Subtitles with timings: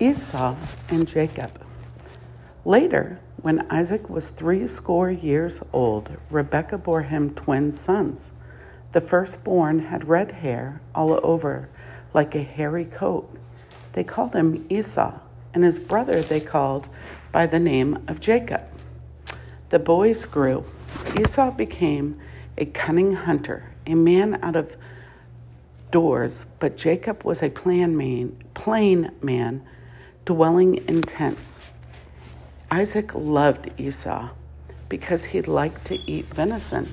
[0.00, 0.54] Esau
[0.90, 1.60] and Jacob.
[2.64, 8.30] Later, when Isaac was three score years old, Rebekah bore him twin sons.
[8.92, 11.68] The firstborn had red hair all over,
[12.14, 13.28] like a hairy coat.
[13.94, 15.18] They called him Esau,
[15.52, 16.86] and his brother they called
[17.32, 18.62] by the name of Jacob.
[19.70, 20.64] The boys grew.
[21.18, 22.20] Esau became
[22.56, 24.76] a cunning hunter, a man out of
[25.90, 29.66] doors, but Jacob was a plain man, plain man
[30.28, 31.58] dwelling in tents.
[32.70, 34.28] Isaac loved Esau
[34.90, 36.86] because he liked to eat venison,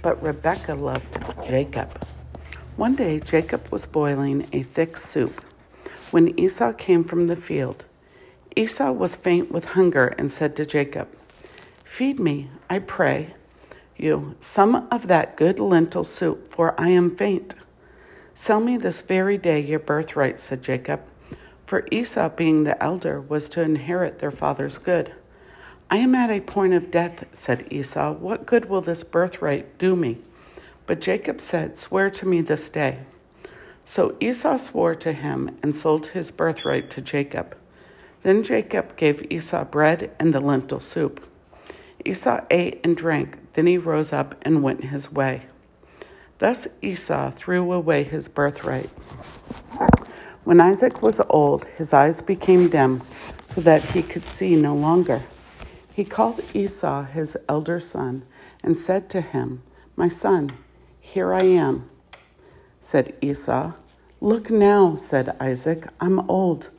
[0.00, 2.02] but Rebekah loved Jacob.
[2.76, 5.42] One day, Jacob was boiling a thick soup
[6.12, 7.84] when Esau came from the field.
[8.56, 11.08] Esau was faint with hunger and said to Jacob,
[11.84, 13.34] Feed me, I pray
[13.98, 17.54] you, some of that good lentil soup, for I am faint.
[18.34, 21.02] Sell me this very day your birthright, said Jacob,
[21.72, 25.14] for Esau, being the elder, was to inherit their father's good.
[25.90, 28.12] I am at a point of death, said Esau.
[28.12, 30.18] What good will this birthright do me?
[30.84, 32.98] But Jacob said, Swear to me this day.
[33.86, 37.56] So Esau swore to him and sold his birthright to Jacob.
[38.22, 41.26] Then Jacob gave Esau bread and the lentil soup.
[42.04, 45.46] Esau ate and drank, then he rose up and went his way.
[46.36, 48.90] Thus Esau threw away his birthright.
[50.44, 53.02] When Isaac was old, his eyes became dim,
[53.46, 55.22] so that he could see no longer.
[55.94, 58.24] He called Esau his elder son
[58.62, 59.62] and said to him,
[59.94, 60.50] My son,
[61.00, 61.88] here I am.
[62.80, 63.74] Said Esau,
[64.20, 66.70] Look now, said Isaac, I'm old.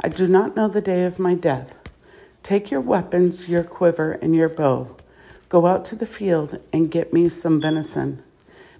[0.00, 1.76] I do not know the day of my death.
[2.42, 4.96] Take your weapons, your quiver, and your bow.
[5.48, 8.22] Go out to the field and get me some venison.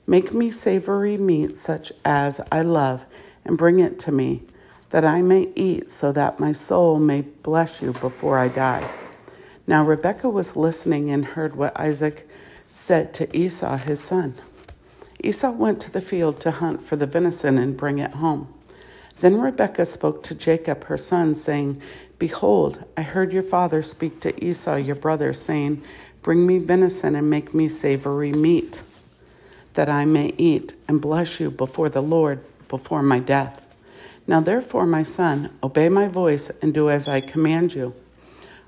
[0.05, 3.07] Make me savory meat such as I love,
[3.45, 4.43] and bring it to me,
[4.91, 8.91] that I may eat, so that my soul may bless you before I die.
[9.67, 12.29] Now Rebekah was listening and heard what Isaac
[12.69, 14.35] said to Esau his son.
[15.23, 18.53] Esau went to the field to hunt for the venison and bring it home.
[19.21, 21.81] Then Rebekah spoke to Jacob her son, saying,
[22.19, 25.83] Behold, I heard your father speak to Esau your brother, saying,
[26.23, 28.83] Bring me venison and make me savory meat,
[29.75, 33.61] that I may eat and bless you before the Lord before my death.
[34.27, 37.95] Now therefore, my son, obey my voice and do as I command you.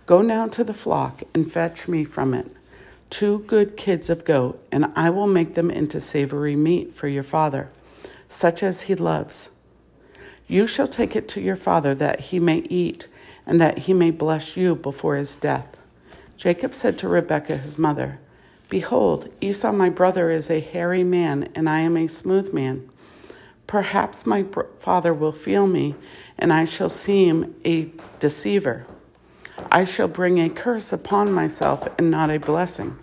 [0.04, 2.54] Go now to the flock and fetch me from it
[3.14, 7.22] two good kids of goat, and I will make them into savory meat for your
[7.22, 7.70] father,
[8.28, 9.50] such as he loves.
[10.48, 13.06] You shall take it to your father that he may eat,
[13.47, 15.76] and that he may bless you before his death.
[16.37, 18.19] Jacob said to Rebekah his mother,
[18.69, 22.91] Behold, Esau my brother is a hairy man, and I am a smooth man.
[23.66, 24.44] Perhaps my
[24.78, 25.94] father will feel me,
[26.38, 28.86] and I shall seem a deceiver.
[29.70, 32.98] I shall bring a curse upon myself and not a blessing.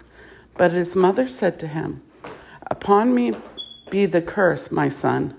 [0.55, 2.01] But his mother said to him,
[2.69, 3.33] Upon me
[3.89, 5.35] be the curse, my son.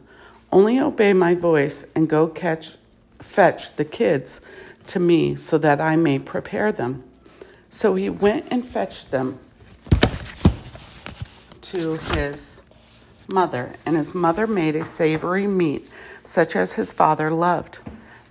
[0.51, 2.77] Only obey my voice and go catch,
[3.19, 4.41] fetch the kids
[4.89, 7.05] to me so that I may prepare them.
[7.71, 9.39] So he went and fetched them
[11.63, 12.63] to his
[13.29, 15.89] mother, and his mother made a savory meat
[16.25, 17.79] such as his father loved.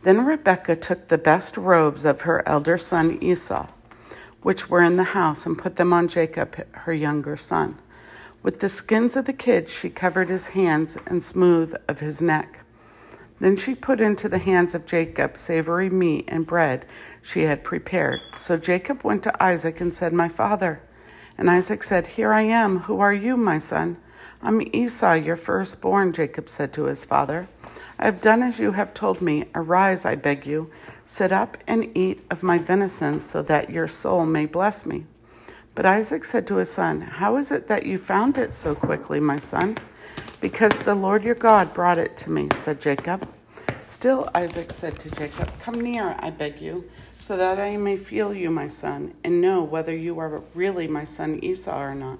[0.03, 3.67] Then Rebekah took the best robes of her elder son Esau,
[4.41, 7.77] which were in the house, and put them on Jacob, her younger son.
[8.41, 12.61] With the skins of the kids, she covered his hands and smooth of his neck.
[13.39, 16.85] Then she put into the hands of Jacob savory meat and bread
[17.21, 18.19] she had prepared.
[18.35, 20.81] So Jacob went to Isaac and said, My father.
[21.37, 22.81] And Isaac said, Here I am.
[22.81, 23.97] Who are you, my son?
[24.43, 27.47] I'm Esau, your firstborn, Jacob said to his father.
[27.99, 29.45] I have done as you have told me.
[29.53, 30.71] Arise, I beg you.
[31.05, 35.05] Sit up and eat of my venison, so that your soul may bless me.
[35.75, 39.19] But Isaac said to his son, How is it that you found it so quickly,
[39.19, 39.77] my son?
[40.39, 43.27] Because the Lord your God brought it to me, said Jacob.
[43.85, 46.89] Still, Isaac said to Jacob, Come near, I beg you,
[47.19, 51.03] so that I may feel you, my son, and know whether you are really my
[51.03, 52.17] son Esau or not.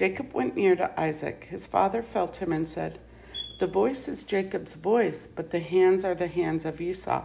[0.00, 1.48] Jacob went near to Isaac.
[1.50, 2.98] His father felt him and said,
[3.58, 7.24] the voice is Jacob's voice, but the hands are the hands of Esau.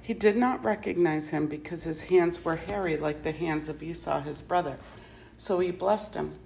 [0.00, 4.22] He did not recognize him because his hands were hairy like the hands of Esau,
[4.22, 4.78] his brother.
[5.36, 6.36] So he blessed him.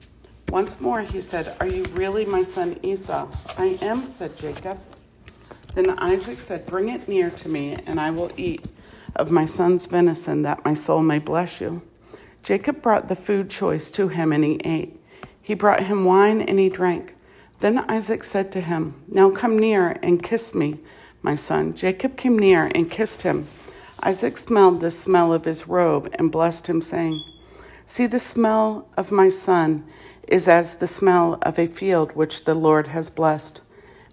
[0.49, 3.29] Once more he said, Are you really my son Esau?
[3.57, 4.81] I am, said Jacob.
[5.77, 8.65] Then Isaac said, Bring it near to me, and I will eat
[9.15, 11.83] of my son's venison, that my soul may bless you.
[12.43, 15.01] Jacob brought the food choice to him, and he ate.
[15.45, 17.15] He brought him wine, and he drank.
[17.61, 20.81] Then Isaac said to him, Now come near and kiss me.
[21.21, 21.75] my son.
[21.75, 23.47] Jacob came near and kissed him.
[24.03, 27.23] Isaac smelled the smell of his robe and blessed him, saying,
[27.85, 29.85] See, the smell of my son
[30.27, 33.61] is as the smell of a field which the Lord has blessed.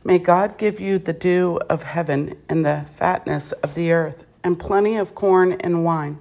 [0.04, 4.60] May God give you the dew of heaven and the fatness of the earth, and
[4.60, 6.19] plenty of corn and wine.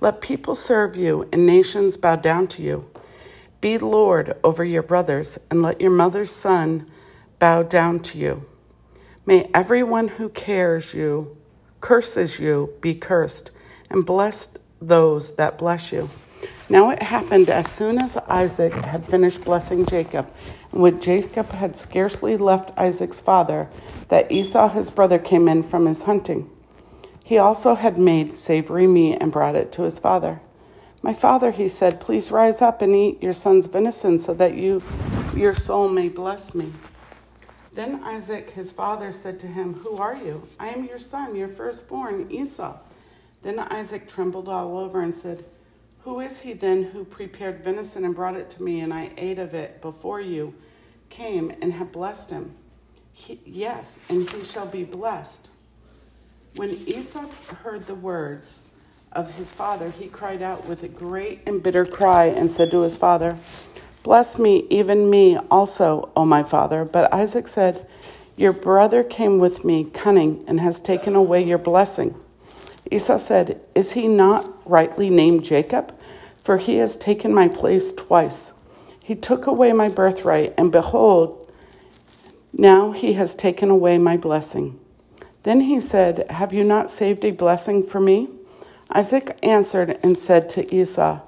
[0.00, 2.90] Let people serve you and nations bow down to you.
[3.64, 6.86] Be Lord over your brothers, and let your mother's son
[7.38, 8.44] bow down to you.
[9.24, 11.38] May everyone who cares you,
[11.80, 13.52] curses you, be cursed,
[13.88, 16.10] and blessed those that bless you.
[16.68, 20.30] Now it happened as soon as Isaac had finished blessing Jacob,
[20.70, 23.70] and when Jacob had scarcely left Isaac's father,
[24.10, 26.50] that Esau his brother came in from his hunting.
[27.22, 30.42] He also had made savory meat and brought it to his father.
[31.04, 34.82] My father, he said, please rise up and eat your son's venison so that you,
[35.36, 36.72] your soul may bless me.
[37.74, 40.48] Then Isaac, his father, said to him, Who are you?
[40.58, 42.78] I am your son, your firstborn, Esau.
[43.42, 45.44] Then Isaac trembled all over and said,
[46.04, 49.38] who is he then who prepared venison and brought it to me, and I ate
[49.38, 50.54] of it before you
[51.10, 52.54] came and have blessed him?
[53.12, 55.50] He, yes, and he shall be blessed.
[56.56, 57.26] When Esau
[57.62, 58.64] heard the words
[59.14, 62.80] of his father, he cried out with a great and bitter cry and said to
[62.80, 63.38] his father,
[64.02, 66.84] Bless me, even me also, O my father.
[66.84, 67.86] But Isaac said,
[68.36, 72.14] Your brother came with me cunning and has taken away your blessing.
[72.90, 75.94] Esau said, Is he not rightly named Jacob?
[76.36, 78.52] For he has taken my place twice.
[79.00, 81.50] He took away my birthright, and behold,
[82.52, 84.78] now he has taken away my blessing.
[85.44, 88.28] Then he said, Have you not saved a blessing for me?
[88.90, 91.20] Isaac answered and said to Esau,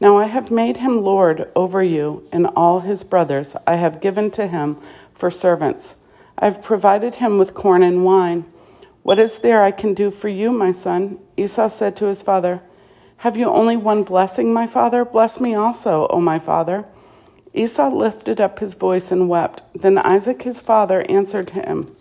[0.00, 4.30] Now I have made him lord over you, and all his brothers I have given
[4.32, 4.78] to him
[5.14, 5.96] for servants.
[6.38, 8.44] I have provided him with corn and wine.
[9.02, 11.18] What is there I can do for you, my son?
[11.36, 12.60] Esau said to his father,
[13.18, 15.04] Have you only one blessing, my father?
[15.04, 16.84] Bless me also, O my father.
[17.54, 19.62] Esau lifted up his voice and wept.
[19.74, 21.94] Then Isaac his father answered him,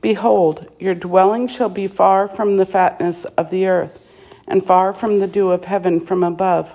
[0.00, 3.98] Behold, your dwelling shall be far from the fatness of the earth,
[4.48, 6.74] and far from the dew of heaven from above.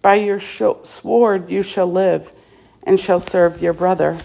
[0.00, 2.32] By your sword you shall live,
[2.82, 4.18] and shall serve your brother.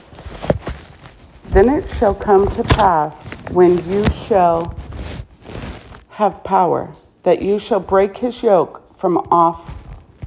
[1.49, 4.75] Then it shall come to pass when you shall
[6.09, 6.91] have power,
[7.21, 9.75] that you shall break his yoke from off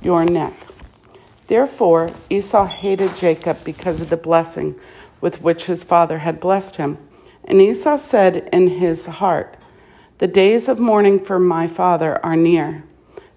[0.02, 0.54] your neck.
[1.48, 4.78] Therefore, Esau hated Jacob because of the blessing
[5.20, 6.96] with which his father had blessed him.
[7.44, 9.56] And Esau said in his heart,
[10.20, 12.84] The days of mourning for my father are near.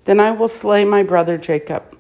[0.03, 1.97] Then I will slay my brother Jacob.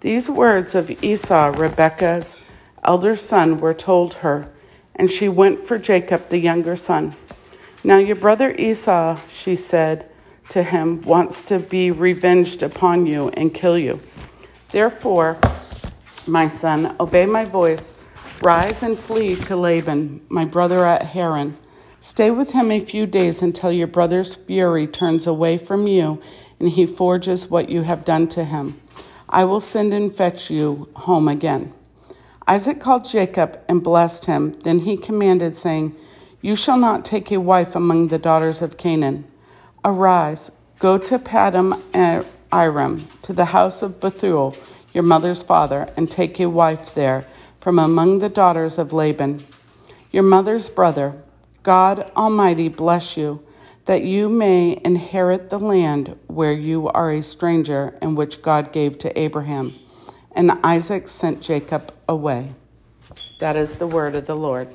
[0.00, 2.38] These words of Esau, Rebekah's
[2.82, 4.50] elder son, were told her
[4.94, 7.14] and she went for Jacob, the younger son.
[7.84, 10.08] Now your brother Esau, she said
[10.48, 14.00] to him, wants to be revenged upon you and kill you.
[14.70, 15.38] Therefore,
[16.26, 17.92] my son, obey my voice.
[18.40, 21.58] Rise and flee to Laban, my brother at Haran.
[22.04, 26.20] Stay with him a few days until your brother's fury turns away from you
[26.60, 28.78] and he forges what you have done to him.
[29.26, 31.72] I will send and fetch you home again.
[32.46, 34.52] Isaac called Jacob and blessed him.
[34.64, 35.96] Then he commanded, saying,
[36.42, 39.24] You shall not take a wife among the daughters of Canaan.
[39.82, 41.82] Arise, go to Paddan
[42.52, 44.54] Aram, to the house of Bethuel,
[44.92, 47.24] your mother's father, and take a wife there
[47.60, 49.42] from among the daughters of Laban,
[50.12, 51.14] your mother's brother.
[51.64, 53.42] God Almighty bless you,
[53.86, 58.98] that you may inherit the land where you are a stranger and which God gave
[58.98, 59.74] to Abraham.
[60.32, 62.52] And Isaac sent Jacob away.
[63.38, 64.68] That is the word of the Lord.